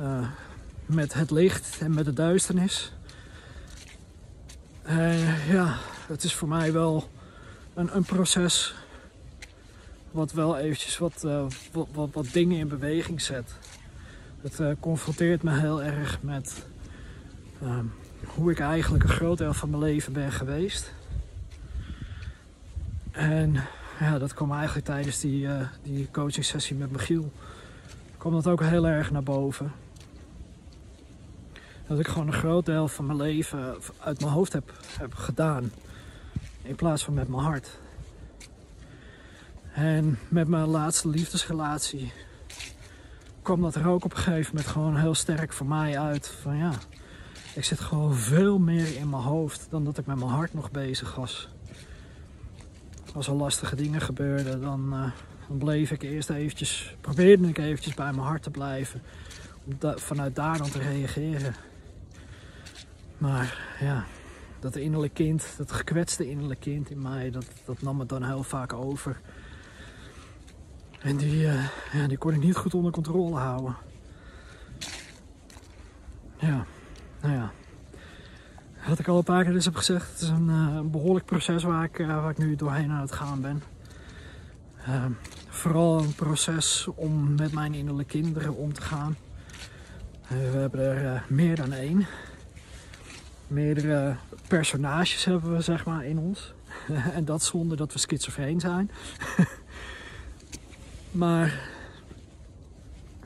uh, 0.00 0.28
met 0.86 1.14
het 1.14 1.30
licht 1.30 1.78
en 1.80 1.94
met 1.94 2.04
de 2.04 2.12
duisternis. 2.12 2.92
Uh, 4.88 5.50
ja, 5.50 5.76
het 6.06 6.24
is 6.24 6.34
voor 6.34 6.48
mij 6.48 6.72
wel 6.72 7.08
een, 7.74 7.96
een 7.96 8.04
proces 8.04 8.74
wat 10.16 10.32
wel 10.32 10.58
eventjes 10.58 10.98
wat, 10.98 11.22
uh, 11.24 11.44
wat, 11.72 11.88
wat, 11.92 12.08
wat, 12.12 12.26
dingen 12.32 12.58
in 12.58 12.68
beweging 12.68 13.20
zet. 13.20 13.54
Het 14.40 14.60
uh, 14.60 14.70
confronteert 14.80 15.42
me 15.42 15.58
heel 15.58 15.82
erg 15.82 16.22
met 16.22 16.66
uh, 17.62 17.78
hoe 18.24 18.50
ik 18.50 18.60
eigenlijk 18.60 19.04
een 19.04 19.10
groot 19.10 19.38
deel 19.38 19.54
van 19.54 19.70
mijn 19.70 19.82
leven 19.82 20.12
ben 20.12 20.32
geweest. 20.32 20.92
En 23.10 23.54
ja, 24.00 24.18
dat 24.18 24.34
kwam 24.34 24.52
eigenlijk 24.52 24.86
tijdens 24.86 25.20
die, 25.20 25.46
uh, 25.46 25.60
die 25.82 26.08
coaching 26.10 26.44
sessie 26.44 26.76
met 26.76 26.92
Michiel. 26.92 27.32
kwam 28.16 28.32
dat 28.32 28.46
ook 28.46 28.62
heel 28.62 28.86
erg 28.86 29.10
naar 29.10 29.22
boven. 29.22 29.72
Dat 31.86 31.98
ik 31.98 32.08
gewoon 32.08 32.26
een 32.26 32.32
groot 32.32 32.66
deel 32.66 32.88
van 32.88 33.06
mijn 33.06 33.18
leven 33.18 33.76
uit 33.98 34.20
mijn 34.20 34.32
hoofd 34.32 34.52
heb, 34.52 34.72
heb 34.98 35.14
gedaan. 35.14 35.70
In 36.62 36.74
plaats 36.74 37.04
van 37.04 37.14
met 37.14 37.28
mijn 37.28 37.42
hart. 37.42 37.78
En 39.76 40.18
met 40.28 40.48
mijn 40.48 40.66
laatste 40.66 41.08
liefdesrelatie 41.08 42.12
kwam 43.42 43.62
dat 43.62 43.74
er 43.74 43.88
ook 43.88 44.04
op 44.04 44.10
een 44.10 44.18
gegeven 44.18 44.54
moment 44.54 44.72
gewoon 44.72 44.96
heel 44.96 45.14
sterk 45.14 45.52
voor 45.52 45.66
mij 45.66 45.98
uit. 45.98 46.28
Van 46.28 46.56
ja, 46.56 46.72
ik 47.54 47.64
zit 47.64 47.80
gewoon 47.80 48.14
veel 48.14 48.58
meer 48.58 48.96
in 48.96 49.08
mijn 49.08 49.22
hoofd 49.22 49.66
dan 49.70 49.84
dat 49.84 49.98
ik 49.98 50.06
met 50.06 50.16
mijn 50.16 50.30
hart 50.30 50.54
nog 50.54 50.70
bezig 50.70 51.14
was. 51.14 51.48
Als 53.14 53.26
er 53.26 53.34
lastige 53.34 53.76
dingen 53.76 54.00
gebeurden, 54.00 54.60
dan, 54.60 54.90
dan 55.48 55.58
bleef 55.58 55.90
ik 55.90 56.02
eerst 56.02 56.30
eventjes, 56.30 56.96
probeerde 57.00 57.48
ik 57.48 57.58
eventjes 57.58 57.94
bij 57.94 58.12
mijn 58.12 58.26
hart 58.26 58.42
te 58.42 58.50
blijven. 58.50 59.02
Om 59.64 59.98
vanuit 59.98 60.34
daar 60.34 60.58
dan 60.58 60.70
te 60.70 60.78
reageren. 60.78 61.54
Maar 63.18 63.76
ja, 63.80 64.04
dat 64.60 64.76
innerlijke 64.76 65.22
kind, 65.22 65.54
dat 65.56 65.72
gekwetste 65.72 66.28
innerlijke 66.28 66.70
kind 66.70 66.90
in 66.90 67.02
mij, 67.02 67.30
dat, 67.30 67.46
dat 67.64 67.82
nam 67.82 67.98
het 68.00 68.08
dan 68.08 68.22
heel 68.22 68.42
vaak 68.42 68.72
over. 68.72 69.20
En 71.06 71.16
die, 71.16 71.42
uh, 71.42 71.64
ja, 71.92 72.06
die 72.06 72.18
kon 72.18 72.34
ik 72.34 72.42
niet 72.42 72.56
goed 72.56 72.74
onder 72.74 72.92
controle 72.92 73.36
houden. 73.36 73.76
Ja, 76.36 76.66
nou 77.20 77.34
ja. 77.34 77.52
Wat 78.88 78.98
ik 78.98 79.08
al 79.08 79.16
een 79.18 79.24
paar 79.24 79.44
keer 79.44 79.52
dus 79.52 79.64
heb 79.64 79.76
gezegd, 79.76 80.10
het 80.12 80.20
is 80.20 80.28
een, 80.28 80.48
een 80.48 80.90
behoorlijk 80.90 81.26
proces 81.26 81.62
waar 81.62 81.84
ik, 81.84 81.98
uh, 81.98 82.06
waar 82.06 82.30
ik 82.30 82.38
nu 82.38 82.56
doorheen 82.56 82.90
aan 82.90 83.00
het 83.00 83.12
gaan 83.12 83.40
ben. 83.40 83.62
Ehm, 84.86 85.10
vooral 85.48 85.98
een 85.98 86.14
proces 86.14 86.88
om 86.94 87.34
met 87.34 87.52
mijn 87.52 87.74
innerlijke 87.74 88.18
kinderen 88.18 88.56
om 88.56 88.72
te 88.72 88.82
gaan. 88.82 89.16
we 90.28 90.34
hebben 90.34 90.80
er 90.80 91.24
meer 91.28 91.56
dan 91.56 91.72
één. 91.72 92.06
Meerdere 93.46 94.16
personages 94.48 95.24
hebben 95.24 95.52
we 95.52 95.60
zeg 95.60 95.84
maar 95.84 96.04
in 96.04 96.18
ons. 96.18 96.54
en 97.16 97.24
dat 97.24 97.42
zonder 97.42 97.76
dat 97.76 97.92
we 97.92 97.98
schizofreen 97.98 98.60
zijn. 98.60 98.90
Maar 101.16 101.70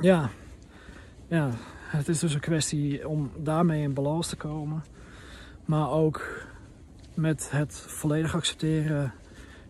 ja, 0.00 0.30
ja, 1.28 1.50
het 1.78 2.08
is 2.08 2.18
dus 2.18 2.34
een 2.34 2.40
kwestie 2.40 3.08
om 3.08 3.30
daarmee 3.36 3.82
in 3.82 3.94
balans 3.94 4.28
te 4.28 4.36
komen. 4.36 4.84
Maar 5.64 5.90
ook 5.90 6.46
met 7.14 7.50
het 7.50 7.74
volledig 7.74 8.34
accepteren 8.34 9.12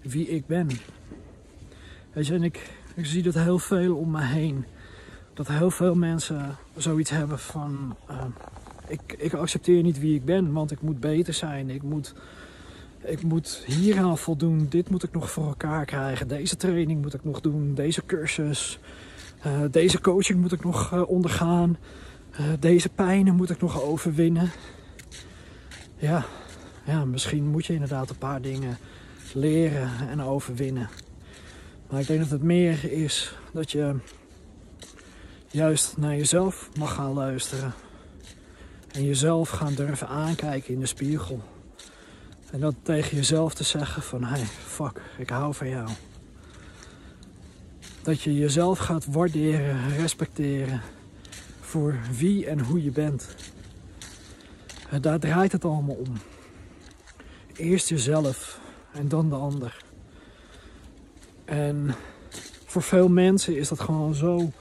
wie 0.02 0.28
ik 0.28 0.46
ben. 0.46 0.68
Weet 2.12 2.26
je, 2.26 2.34
en 2.34 2.42
ik, 2.42 2.70
ik 2.94 3.06
zie 3.06 3.22
dat 3.22 3.34
heel 3.34 3.58
veel 3.58 3.96
om 3.96 4.10
me 4.10 4.22
heen. 4.22 4.64
Dat 5.34 5.48
heel 5.48 5.70
veel 5.70 5.94
mensen 5.94 6.56
zoiets 6.76 7.10
hebben 7.10 7.38
van... 7.38 7.96
Uh, 8.10 8.24
ik, 8.88 9.14
ik 9.18 9.34
accepteer 9.34 9.82
niet 9.82 10.00
wie 10.00 10.14
ik 10.14 10.24
ben, 10.24 10.52
want 10.52 10.70
ik 10.70 10.80
moet 10.80 11.00
beter 11.00 11.34
zijn. 11.34 11.70
Ik 11.70 11.82
moet 11.82 12.14
ik 13.04 13.22
moet 13.22 13.62
hieraan 13.66 14.18
voldoen, 14.18 14.66
dit 14.68 14.90
moet 14.90 15.02
ik 15.02 15.12
nog 15.12 15.30
voor 15.30 15.46
elkaar 15.46 15.84
krijgen, 15.84 16.28
deze 16.28 16.56
training 16.56 17.02
moet 17.02 17.14
ik 17.14 17.24
nog 17.24 17.40
doen, 17.40 17.74
deze 17.74 18.06
cursus, 18.06 18.78
uh, 19.46 19.60
deze 19.70 20.00
coaching 20.00 20.40
moet 20.40 20.52
ik 20.52 20.64
nog 20.64 20.92
uh, 20.94 21.08
ondergaan, 21.08 21.76
uh, 22.32 22.46
deze 22.60 22.88
pijnen 22.88 23.34
moet 23.34 23.50
ik 23.50 23.60
nog 23.60 23.82
overwinnen. 23.82 24.50
Ja, 25.96 26.24
ja, 26.84 27.04
misschien 27.04 27.46
moet 27.46 27.66
je 27.66 27.72
inderdaad 27.72 28.10
een 28.10 28.18
paar 28.18 28.42
dingen 28.42 28.78
leren 29.34 29.90
en 30.08 30.22
overwinnen. 30.22 30.88
Maar 31.90 32.00
ik 32.00 32.06
denk 32.06 32.20
dat 32.20 32.30
het 32.30 32.42
meer 32.42 32.92
is 32.92 33.34
dat 33.52 33.70
je 33.70 33.94
juist 35.50 35.96
naar 35.96 36.16
jezelf 36.16 36.68
mag 36.78 36.94
gaan 36.94 37.12
luisteren. 37.12 37.72
En 38.92 39.04
jezelf 39.04 39.48
gaan 39.48 39.74
durven 39.74 40.08
aankijken 40.08 40.74
in 40.74 40.80
de 40.80 40.86
spiegel. 40.86 41.40
En 42.50 42.60
dat 42.60 42.74
tegen 42.82 43.16
jezelf 43.16 43.54
te 43.54 43.64
zeggen 43.64 44.02
van, 44.02 44.24
hey, 44.24 44.44
fuck, 44.44 45.00
ik 45.18 45.28
hou 45.30 45.54
van 45.54 45.68
jou. 45.68 45.88
Dat 48.02 48.22
je 48.22 48.34
jezelf 48.34 48.78
gaat 48.78 49.06
waarderen, 49.06 49.96
respecteren 49.96 50.80
voor 51.60 51.98
wie 52.16 52.46
en 52.46 52.60
hoe 52.60 52.84
je 52.84 52.90
bent. 52.90 53.34
En 54.90 55.00
daar 55.00 55.18
draait 55.18 55.52
het 55.52 55.64
allemaal 55.64 55.94
om. 55.94 56.12
Eerst 57.56 57.88
jezelf 57.88 58.60
en 58.92 59.08
dan 59.08 59.28
de 59.28 59.34
ander. 59.34 59.84
En 61.44 61.94
voor 62.64 62.82
veel 62.82 63.08
mensen 63.08 63.56
is 63.56 63.68
dat 63.68 63.80
gewoon 63.80 64.14
zo, 64.14 64.52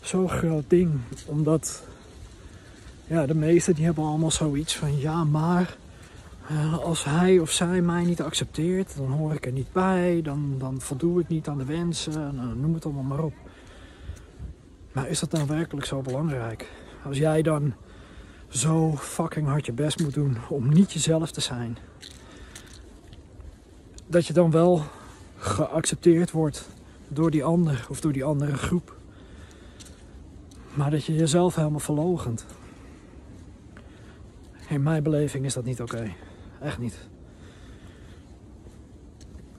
zo 0.00 0.28
groot 0.28 0.64
ding. 0.68 1.00
Omdat 1.26 1.82
ja, 3.06 3.26
de 3.26 3.34
meesten 3.34 3.74
die 3.74 3.84
hebben 3.84 4.04
allemaal 4.04 4.30
zoiets 4.30 4.76
van 4.76 4.98
ja, 4.98 5.24
maar 5.24 5.76
uh, 6.50 6.78
als 6.78 7.04
hij 7.04 7.38
of 7.38 7.50
zij 7.50 7.80
mij 7.80 8.04
niet 8.04 8.22
accepteert, 8.22 8.96
dan 8.96 9.10
hoor 9.10 9.32
ik 9.32 9.46
er 9.46 9.52
niet 9.52 9.72
bij, 9.72 10.22
dan, 10.22 10.54
dan 10.58 10.80
voldoe 10.80 11.20
ik 11.20 11.28
niet 11.28 11.48
aan 11.48 11.58
de 11.58 11.64
wensen, 11.64 12.34
nou, 12.34 12.56
noem 12.56 12.74
het 12.74 12.84
allemaal 12.84 13.02
maar 13.02 13.24
op. 13.24 13.34
Maar 14.92 15.08
is 15.08 15.20
dat 15.20 15.32
nou 15.32 15.46
werkelijk 15.46 15.86
zo 15.86 16.00
belangrijk? 16.00 16.70
Als 17.04 17.18
jij 17.18 17.42
dan 17.42 17.74
zo 18.48 18.96
fucking 18.96 19.46
hard 19.46 19.66
je 19.66 19.72
best 19.72 20.00
moet 20.00 20.14
doen 20.14 20.36
om 20.48 20.68
niet 20.68 20.92
jezelf 20.92 21.30
te 21.30 21.40
zijn, 21.40 21.78
dat 24.06 24.26
je 24.26 24.32
dan 24.32 24.50
wel 24.50 24.82
geaccepteerd 25.36 26.30
wordt 26.30 26.68
door 27.08 27.30
die 27.30 27.44
ander 27.44 27.86
of 27.90 28.00
door 28.00 28.12
die 28.12 28.24
andere 28.24 28.56
groep, 28.56 28.96
maar 30.74 30.90
dat 30.90 31.04
je 31.04 31.14
jezelf 31.14 31.54
helemaal 31.54 31.78
verlogent. 31.78 32.46
In 34.68 34.82
mijn 34.82 35.02
beleving 35.02 35.44
is 35.44 35.54
dat 35.54 35.64
niet 35.64 35.80
oké. 35.80 36.12
Echt 36.60 36.78
niet. 36.78 37.08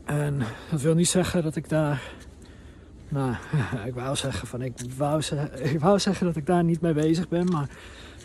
En 0.05 0.41
dat 0.69 0.81
wil 0.81 0.95
niet 0.95 1.07
zeggen 1.07 1.43
dat 1.43 1.55
ik 1.55 1.69
daar. 1.69 2.01
Nou, 3.09 3.35
ik 3.87 3.93
wou 3.93 4.15
zeggen 4.15 4.47
van 4.47 4.61
ik 4.61 4.73
wou, 4.97 5.21
zeggen, 5.21 5.73
ik 5.73 5.79
wou 5.79 5.99
zeggen 5.99 6.25
dat 6.25 6.35
ik 6.35 6.45
daar 6.45 6.63
niet 6.63 6.81
mee 6.81 6.93
bezig 6.93 7.27
ben. 7.27 7.45
Maar 7.45 7.69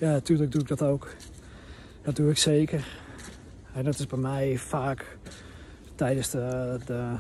ja, 0.01 0.11
natuurlijk 0.11 0.53
doe 0.53 0.61
ik 0.61 0.69
dat 0.69 0.83
ook. 0.83 1.15
Dat 2.03 2.17
doe 2.17 2.31
ik 2.31 2.39
zeker. 2.39 2.87
En 3.73 3.85
dat 3.85 3.99
is 3.99 4.07
bij 4.07 4.19
mij 4.19 4.59
vaak 4.59 5.19
tijdens 5.95 6.31
de, 6.31 6.79
de 6.87 7.17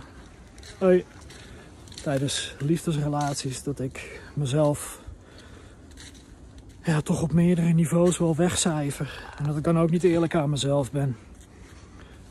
tijdens 2.02 2.54
liefdesrelaties 2.58 3.62
dat 3.62 3.80
ik 3.80 4.20
mezelf 4.34 5.02
ja, 6.82 7.00
toch 7.00 7.23
op 7.23 7.32
meerdere 7.32 7.73
niveaus 7.73 8.18
wel 8.18 8.37
wegcijfer. 8.37 9.34
En 9.38 9.44
dat 9.44 9.56
ik 9.56 9.64
dan 9.64 9.78
ook 9.78 9.90
niet 9.90 10.04
eerlijk 10.04 10.34
aan 10.34 10.50
mezelf 10.50 10.92
ben. 10.92 11.16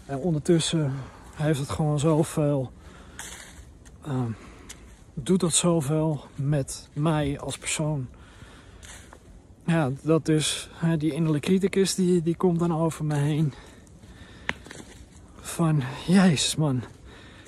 En 0.06 0.18
ondertussen 0.18 0.94
heeft 1.36 1.60
het 1.60 1.70
gewoon 1.70 2.00
zoveel. 2.00 2.72
Uh, 4.08 4.22
doet 5.14 5.40
dat 5.40 5.54
zoveel 5.54 6.26
met 6.36 6.90
mij 6.94 7.40
als 7.40 7.58
persoon. 7.58 8.08
Ja, 9.66 9.92
dat 10.02 10.26
dus 10.26 10.70
die 10.98 11.14
innerlijke 11.14 11.48
criticus 11.48 11.96
die, 11.96 12.22
die 12.22 12.36
komt 12.36 12.60
dan 12.60 12.76
over 12.76 13.06
me 13.06 13.16
heen. 13.16 13.54
Van, 15.40 15.84
jezus 16.08 16.56
man, 16.56 16.84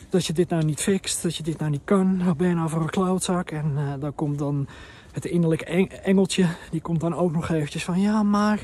dat 0.10 0.26
je 0.26 0.34
dit 0.34 0.50
nou 0.50 0.64
niet 0.64 0.82
fixt, 0.82 1.24
dat 1.24 1.36
je 1.36 1.44
dit 1.44 1.58
nou 1.58 1.72
niet 1.72 1.82
kan. 1.84 2.26
Wat 2.26 2.38
ben 2.38 2.48
je 2.48 2.54
nou 2.54 2.70
voor 2.70 2.82
een 2.82 2.90
klaudzak? 2.90 3.52
En 3.52 3.72
uh, 3.76 3.94
dan 4.00 4.16
komt 4.16 4.40
dan 4.40 4.68
het 5.12 5.26
innerlijke 5.26 5.66
engeltje, 6.04 6.48
die 6.72 6.82
komt 6.82 7.00
dan 7.00 7.16
ook 7.16 7.32
nog 7.32 7.50
eventjes 7.50 7.84
van, 7.84 8.00
ja 8.00 8.24
maar, 8.24 8.64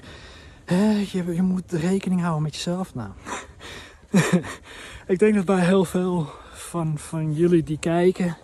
je, 0.78 1.34
je 1.34 1.42
moet 1.42 1.72
rekening 1.72 2.22
houden 2.22 2.44
met 2.44 2.56
jezelf. 2.56 2.96
Nou, 2.96 3.10
ik 5.08 5.20
denk 5.20 5.36
dat 5.36 5.46
bij 5.46 5.66
heel 5.66 5.86
veel 5.86 6.30
van, 6.54 6.98
van 6.98 7.34
jullie 7.34 7.64
die 7.64 7.80
kijken, 7.80 8.38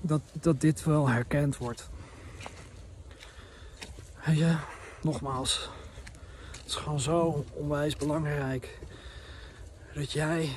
dat, 0.00 0.20
dat 0.32 0.60
dit 0.60 0.84
wel 0.84 1.08
herkend 1.08 1.56
wordt. 1.56 1.90
En 4.22 4.36
ja, 4.36 4.60
nogmaals, 5.02 5.70
het 6.50 6.66
is 6.66 6.74
gewoon 6.74 7.00
zo 7.00 7.44
onwijs 7.52 7.96
belangrijk 7.96 8.78
dat 9.94 10.12
jij 10.12 10.48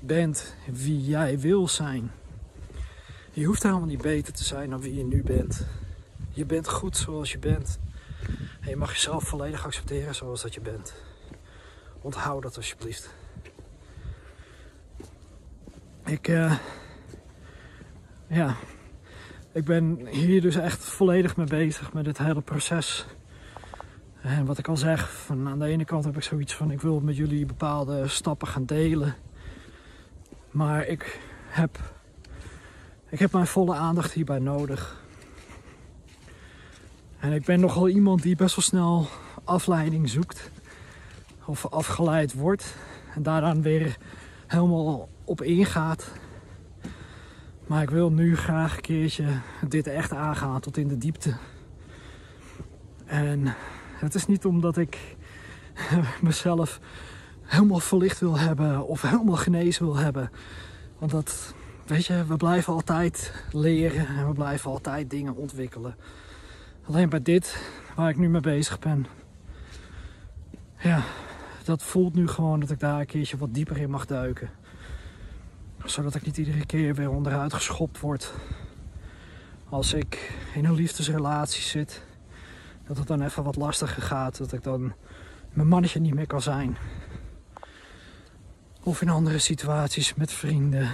bent 0.00 0.54
wie 0.66 1.04
jij 1.04 1.38
wil 1.38 1.68
zijn. 1.68 2.10
Je 3.32 3.44
hoeft 3.44 3.62
helemaal 3.62 3.86
niet 3.86 4.02
beter 4.02 4.32
te 4.32 4.44
zijn 4.44 4.70
dan 4.70 4.80
wie 4.80 4.94
je 4.94 5.04
nu 5.04 5.22
bent. 5.22 5.66
Je 6.30 6.44
bent 6.44 6.68
goed 6.68 6.96
zoals 6.96 7.32
je 7.32 7.38
bent. 7.38 7.78
En 8.60 8.68
je 8.68 8.76
mag 8.76 8.92
jezelf 8.92 9.24
volledig 9.24 9.64
accepteren 9.64 10.14
zoals 10.14 10.42
dat 10.42 10.54
je 10.54 10.60
bent. 10.60 10.94
Onthoud 12.00 12.42
dat 12.42 12.56
alsjeblieft. 12.56 13.10
ik, 16.10 16.28
uh, 16.28 16.54
ja, 18.26 18.56
ik 19.52 19.64
ben 19.64 20.06
hier 20.06 20.40
dus 20.40 20.56
echt 20.56 20.84
volledig 20.84 21.36
mee 21.36 21.46
bezig 21.46 21.92
met 21.92 22.04
dit 22.04 22.18
hele 22.18 22.40
proces. 22.40 23.06
En 24.20 24.46
wat 24.46 24.58
ik 24.58 24.68
al 24.68 24.76
zeg, 24.76 25.12
van 25.12 25.48
aan 25.48 25.58
de 25.58 25.66
ene 25.66 25.84
kant 25.84 26.04
heb 26.04 26.16
ik 26.16 26.22
zoiets 26.22 26.54
van 26.54 26.70
ik 26.70 26.80
wil 26.80 27.00
met 27.00 27.16
jullie 27.16 27.46
bepaalde 27.46 28.08
stappen 28.08 28.48
gaan 28.48 28.64
delen. 28.64 29.14
Maar 30.50 30.86
ik 30.86 31.20
heb, 31.48 31.78
ik 33.08 33.18
heb 33.18 33.32
mijn 33.32 33.46
volle 33.46 33.74
aandacht 33.74 34.12
hierbij 34.12 34.38
nodig. 34.38 35.04
En 37.20 37.32
ik 37.32 37.44
ben 37.44 37.60
nogal 37.60 37.88
iemand 37.88 38.22
die 38.22 38.36
best 38.36 38.56
wel 38.56 38.64
snel 38.64 39.06
afleiding 39.44 40.08
zoekt. 40.08 40.50
Of 41.44 41.66
afgeleid 41.66 42.32
wordt. 42.32 42.74
En 43.14 43.22
daar 43.22 43.40
dan 43.40 43.62
weer 43.62 43.96
helemaal 44.46 45.08
op 45.24 45.42
ingaat. 45.42 46.10
Maar 47.66 47.82
ik 47.82 47.90
wil 47.90 48.10
nu 48.10 48.36
graag 48.36 48.76
een 48.76 48.82
keertje 48.82 49.26
dit 49.68 49.86
echt 49.86 50.12
aangaan 50.12 50.60
tot 50.60 50.76
in 50.76 50.88
de 50.88 50.98
diepte. 50.98 51.36
En 53.04 53.54
het 53.94 54.14
is 54.14 54.26
niet 54.26 54.44
omdat 54.44 54.76
ik 54.76 55.16
mezelf 56.22 56.80
helemaal 57.42 57.80
verlicht 57.80 58.20
wil 58.20 58.38
hebben 58.38 58.86
of 58.86 59.02
helemaal 59.02 59.36
genezen 59.36 59.84
wil 59.84 59.96
hebben. 59.96 60.30
Want 60.98 61.10
dat, 61.10 61.54
weet 61.86 62.06
je, 62.06 62.24
we 62.24 62.36
blijven 62.36 62.72
altijd 62.72 63.32
leren 63.52 64.06
en 64.06 64.26
we 64.26 64.32
blijven 64.32 64.70
altijd 64.70 65.10
dingen 65.10 65.36
ontwikkelen. 65.36 65.96
Alleen 66.90 67.08
bij 67.08 67.22
dit, 67.22 67.62
waar 67.94 68.10
ik 68.10 68.16
nu 68.16 68.28
mee 68.28 68.40
bezig 68.40 68.78
ben, 68.78 69.06
ja, 70.78 71.02
dat 71.64 71.82
voelt 71.82 72.14
nu 72.14 72.28
gewoon 72.28 72.60
dat 72.60 72.70
ik 72.70 72.80
daar 72.80 73.00
een 73.00 73.06
keertje 73.06 73.36
wat 73.36 73.54
dieper 73.54 73.78
in 73.78 73.90
mag 73.90 74.06
duiken. 74.06 74.50
Zodat 75.84 76.14
ik 76.14 76.24
niet 76.24 76.36
iedere 76.36 76.66
keer 76.66 76.94
weer 76.94 77.10
onderuit 77.10 77.52
geschopt 77.52 78.00
word. 78.00 78.32
Als 79.68 79.92
ik 79.92 80.32
in 80.54 80.64
een 80.64 80.74
liefdesrelatie 80.74 81.62
zit, 81.62 82.02
dat 82.86 82.98
het 82.98 83.06
dan 83.06 83.22
even 83.22 83.44
wat 83.44 83.56
lastiger 83.56 84.02
gaat. 84.02 84.38
Dat 84.38 84.52
ik 84.52 84.62
dan 84.62 84.92
mijn 85.52 85.68
mannetje 85.68 86.00
niet 86.00 86.14
meer 86.14 86.26
kan 86.26 86.42
zijn. 86.42 86.76
Of 88.82 89.02
in 89.02 89.08
andere 89.08 89.38
situaties 89.38 90.14
met 90.14 90.32
vrienden, 90.32 90.92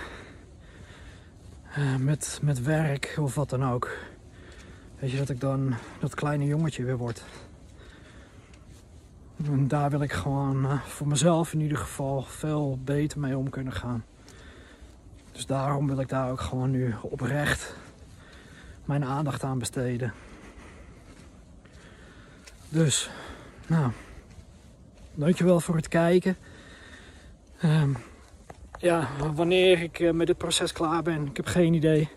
uh, 1.78 1.96
met, 1.96 2.38
met 2.42 2.62
werk 2.62 3.16
of 3.20 3.34
wat 3.34 3.50
dan 3.50 3.64
ook. 3.64 3.90
Weet 4.98 5.10
je, 5.10 5.16
dat 5.16 5.28
ik 5.28 5.40
dan 5.40 5.74
dat 6.00 6.14
kleine 6.14 6.44
jongetje 6.46 6.84
weer 6.84 6.96
word. 6.96 7.24
En 9.44 9.68
daar 9.68 9.90
wil 9.90 10.02
ik 10.02 10.12
gewoon 10.12 10.64
uh, 10.64 10.82
voor 10.82 11.08
mezelf 11.08 11.52
in 11.52 11.60
ieder 11.60 11.78
geval 11.78 12.22
veel 12.22 12.78
beter 12.84 13.20
mee 13.20 13.36
om 13.36 13.50
kunnen 13.50 13.72
gaan. 13.72 14.04
Dus 15.32 15.46
daarom 15.46 15.86
wil 15.86 16.00
ik 16.00 16.08
daar 16.08 16.30
ook 16.30 16.40
gewoon 16.40 16.70
nu 16.70 16.94
oprecht 17.02 17.74
mijn 18.84 19.04
aandacht 19.04 19.42
aan 19.42 19.58
besteden. 19.58 20.12
Dus, 22.68 23.10
nou, 23.66 23.92
dankjewel 25.14 25.60
voor 25.60 25.76
het 25.76 25.88
kijken. 25.88 26.36
Um, 27.64 27.96
ja, 28.78 29.08
wanneer 29.34 29.82
ik 29.82 29.98
uh, 29.98 30.12
met 30.12 30.26
dit 30.26 30.38
proces 30.38 30.72
klaar 30.72 31.02
ben, 31.02 31.26
ik 31.26 31.36
heb 31.36 31.46
geen 31.46 31.74
idee. 31.74 32.08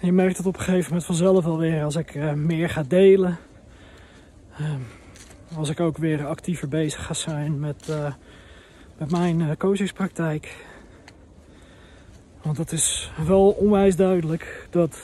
Je 0.00 0.12
merkt 0.12 0.36
het 0.36 0.46
op 0.46 0.56
een 0.56 0.62
gegeven 0.62 0.88
moment 0.88 1.04
vanzelf 1.04 1.44
alweer 1.44 1.84
als 1.84 1.96
ik 1.96 2.14
uh, 2.14 2.32
meer 2.32 2.70
ga 2.70 2.82
delen. 2.82 3.38
Um, 4.60 4.86
als 5.56 5.68
ik 5.68 5.80
ook 5.80 5.96
weer 5.96 6.26
actiever 6.26 6.68
bezig 6.68 7.06
ga 7.06 7.14
zijn 7.14 7.60
met, 7.60 7.88
uh, 7.90 8.12
met 8.98 9.10
mijn 9.10 9.56
coachingspraktijk. 9.56 10.66
Want 12.42 12.56
het 12.56 12.72
is 12.72 13.10
wel 13.26 13.50
onwijs 13.50 13.96
duidelijk 13.96 14.66
dat, 14.70 14.98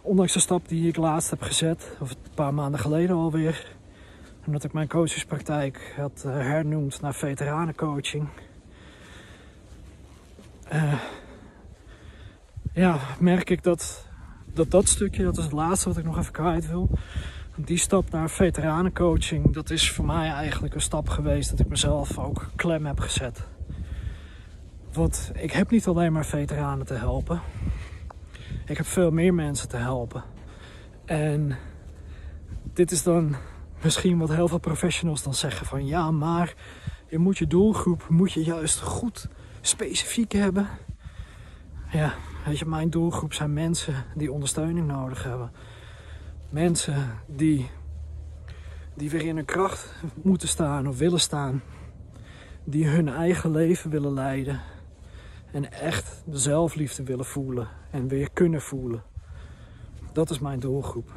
ondanks 0.00 0.32
de 0.32 0.40
stap 0.40 0.68
die 0.68 0.88
ik 0.88 0.96
laatst 0.96 1.30
heb 1.30 1.42
gezet, 1.42 1.96
of 2.00 2.10
een 2.10 2.16
paar 2.34 2.54
maanden 2.54 2.80
geleden 2.80 3.16
alweer, 3.16 3.66
omdat 4.46 4.64
ik 4.64 4.72
mijn 4.72 4.88
coachingspraktijk 4.88 5.94
had 5.96 6.22
uh, 6.26 6.32
hernoemd 6.32 7.00
naar 7.00 7.14
veteranencoaching. 7.14 8.28
Uh, 10.72 10.94
ja, 12.74 12.98
merk 13.18 13.50
ik 13.50 13.62
dat, 13.62 14.06
dat 14.52 14.70
dat 14.70 14.88
stukje, 14.88 15.24
dat 15.24 15.36
is 15.36 15.44
het 15.44 15.52
laatste 15.52 15.88
wat 15.88 15.98
ik 15.98 16.04
nog 16.04 16.18
even 16.18 16.32
kwijt 16.32 16.68
wil. 16.68 16.90
Die 17.56 17.78
stap 17.78 18.10
naar 18.10 18.30
veteranencoaching, 18.30 19.52
dat 19.52 19.70
is 19.70 19.90
voor 19.90 20.04
mij 20.04 20.30
eigenlijk 20.30 20.74
een 20.74 20.80
stap 20.80 21.08
geweest 21.08 21.50
dat 21.50 21.60
ik 21.60 21.68
mezelf 21.68 22.18
ook 22.18 22.50
klem 22.56 22.86
heb 22.86 23.00
gezet. 23.00 23.46
Want 24.92 25.30
ik 25.34 25.52
heb 25.52 25.70
niet 25.70 25.86
alleen 25.86 26.12
maar 26.12 26.26
veteranen 26.26 26.86
te 26.86 26.94
helpen. 26.94 27.40
Ik 28.66 28.76
heb 28.76 28.86
veel 28.86 29.10
meer 29.10 29.34
mensen 29.34 29.68
te 29.68 29.76
helpen. 29.76 30.24
En 31.04 31.56
dit 32.72 32.90
is 32.90 33.02
dan 33.02 33.36
misschien 33.82 34.18
wat 34.18 34.34
heel 34.34 34.48
veel 34.48 34.58
professionals 34.58 35.22
dan 35.22 35.34
zeggen 35.34 35.66
van 35.66 35.86
ja, 35.86 36.10
maar 36.10 36.54
je 37.08 37.18
moet 37.18 37.38
je 37.38 37.46
doelgroep 37.46 38.06
moet 38.08 38.32
je 38.32 38.44
juist 38.44 38.80
goed 38.80 39.28
specifiek 39.60 40.32
hebben. 40.32 40.68
Ja, 41.92 42.14
weet 42.44 42.58
je, 42.58 42.66
mijn 42.66 42.90
doelgroep 42.90 43.32
zijn 43.32 43.52
mensen 43.52 43.94
die 44.14 44.32
ondersteuning 44.32 44.86
nodig 44.86 45.22
hebben. 45.22 45.50
Mensen 46.50 47.10
die, 47.26 47.70
die 48.94 49.10
weer 49.10 49.22
in 49.22 49.36
hun 49.36 49.44
kracht 49.44 49.94
moeten 50.22 50.48
staan 50.48 50.88
of 50.88 50.98
willen 50.98 51.20
staan. 51.20 51.62
Die 52.64 52.86
hun 52.86 53.08
eigen 53.08 53.50
leven 53.50 53.90
willen 53.90 54.12
leiden. 54.12 54.60
En 55.52 55.72
echt 55.72 56.22
de 56.26 56.38
zelfliefde 56.38 57.02
willen 57.02 57.24
voelen 57.24 57.68
en 57.90 58.08
weer 58.08 58.30
kunnen 58.32 58.60
voelen. 58.60 59.02
Dat 60.12 60.30
is 60.30 60.38
mijn 60.38 60.60
doelgroep. 60.60 61.10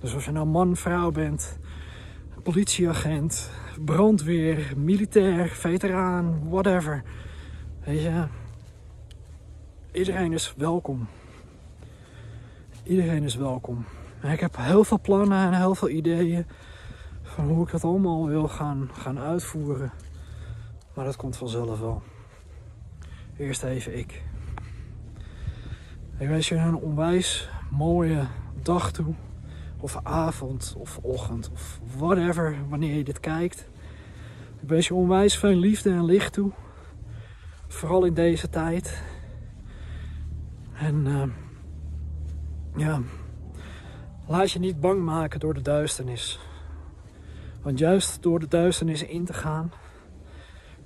Dus 0.00 0.14
als 0.14 0.24
je 0.24 0.30
nou 0.30 0.46
man, 0.46 0.76
vrouw 0.76 1.10
bent, 1.10 1.58
politieagent, 2.42 3.50
brandweer, 3.84 4.72
militair, 4.76 5.48
veteraan, 5.48 6.48
whatever. 6.48 7.02
Weet 7.84 8.02
je, 8.02 8.26
iedereen 9.92 10.32
is 10.32 10.54
welkom. 10.56 11.08
Iedereen 12.82 13.22
is 13.22 13.36
welkom. 13.36 13.84
En 14.20 14.32
ik 14.32 14.40
heb 14.40 14.56
heel 14.56 14.84
veel 14.84 15.00
plannen 15.00 15.46
en 15.46 15.52
heel 15.52 15.74
veel 15.74 15.88
ideeën 15.88 16.46
van 17.22 17.48
hoe 17.48 17.64
ik 17.64 17.70
dat 17.70 17.84
allemaal 17.84 18.26
wil 18.26 18.48
gaan, 18.48 18.90
gaan 18.92 19.18
uitvoeren. 19.18 19.92
Maar 20.94 21.04
dat 21.04 21.16
komt 21.16 21.36
vanzelf 21.36 21.80
wel. 21.80 22.02
Eerst 23.36 23.62
even 23.62 23.98
ik. 23.98 24.22
Ik 26.18 26.28
wens 26.28 26.48
je 26.48 26.54
een 26.54 26.76
onwijs 26.76 27.48
mooie 27.70 28.26
dag 28.62 28.92
toe 28.92 29.14
of 29.80 30.00
avond 30.02 30.74
of 30.78 30.98
ochtend 31.02 31.50
of 31.52 31.80
whatever, 31.96 32.56
wanneer 32.68 32.94
je 32.94 33.04
dit 33.04 33.20
kijkt. 33.20 33.68
Ik 34.62 34.68
wens 34.68 34.86
je 34.86 34.94
onwijs 34.94 35.38
veel 35.38 35.54
liefde 35.54 35.90
en 35.90 36.04
licht 36.04 36.32
toe. 36.32 36.50
Vooral 37.68 38.04
in 38.04 38.14
deze 38.14 38.48
tijd. 38.48 39.02
En 40.82 41.06
uh, 41.06 41.22
ja, 42.76 43.00
laat 44.26 44.50
je 44.50 44.58
niet 44.58 44.80
bang 44.80 45.02
maken 45.02 45.40
door 45.40 45.54
de 45.54 45.62
duisternis. 45.62 46.38
Want 47.60 47.78
juist 47.78 48.22
door 48.22 48.40
de 48.40 48.48
duisternis 48.48 49.02
in 49.02 49.24
te 49.24 49.32
gaan, 49.32 49.72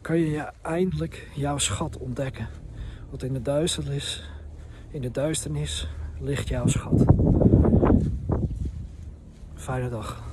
kan 0.00 0.18
je 0.18 0.50
eindelijk 0.62 1.28
jouw 1.35 1.59
schat 1.59 1.98
ontdekken. 1.98 2.48
Want 3.11 3.22
in 3.22 3.32
de 3.32 3.42
duisternis, 3.42 4.30
in 4.90 5.00
de 5.00 5.11
duisternis 5.11 5.88
ligt 6.20 6.48
jouw 6.48 6.66
schat. 6.66 7.04
Fijne 9.54 9.88
dag. 9.88 10.26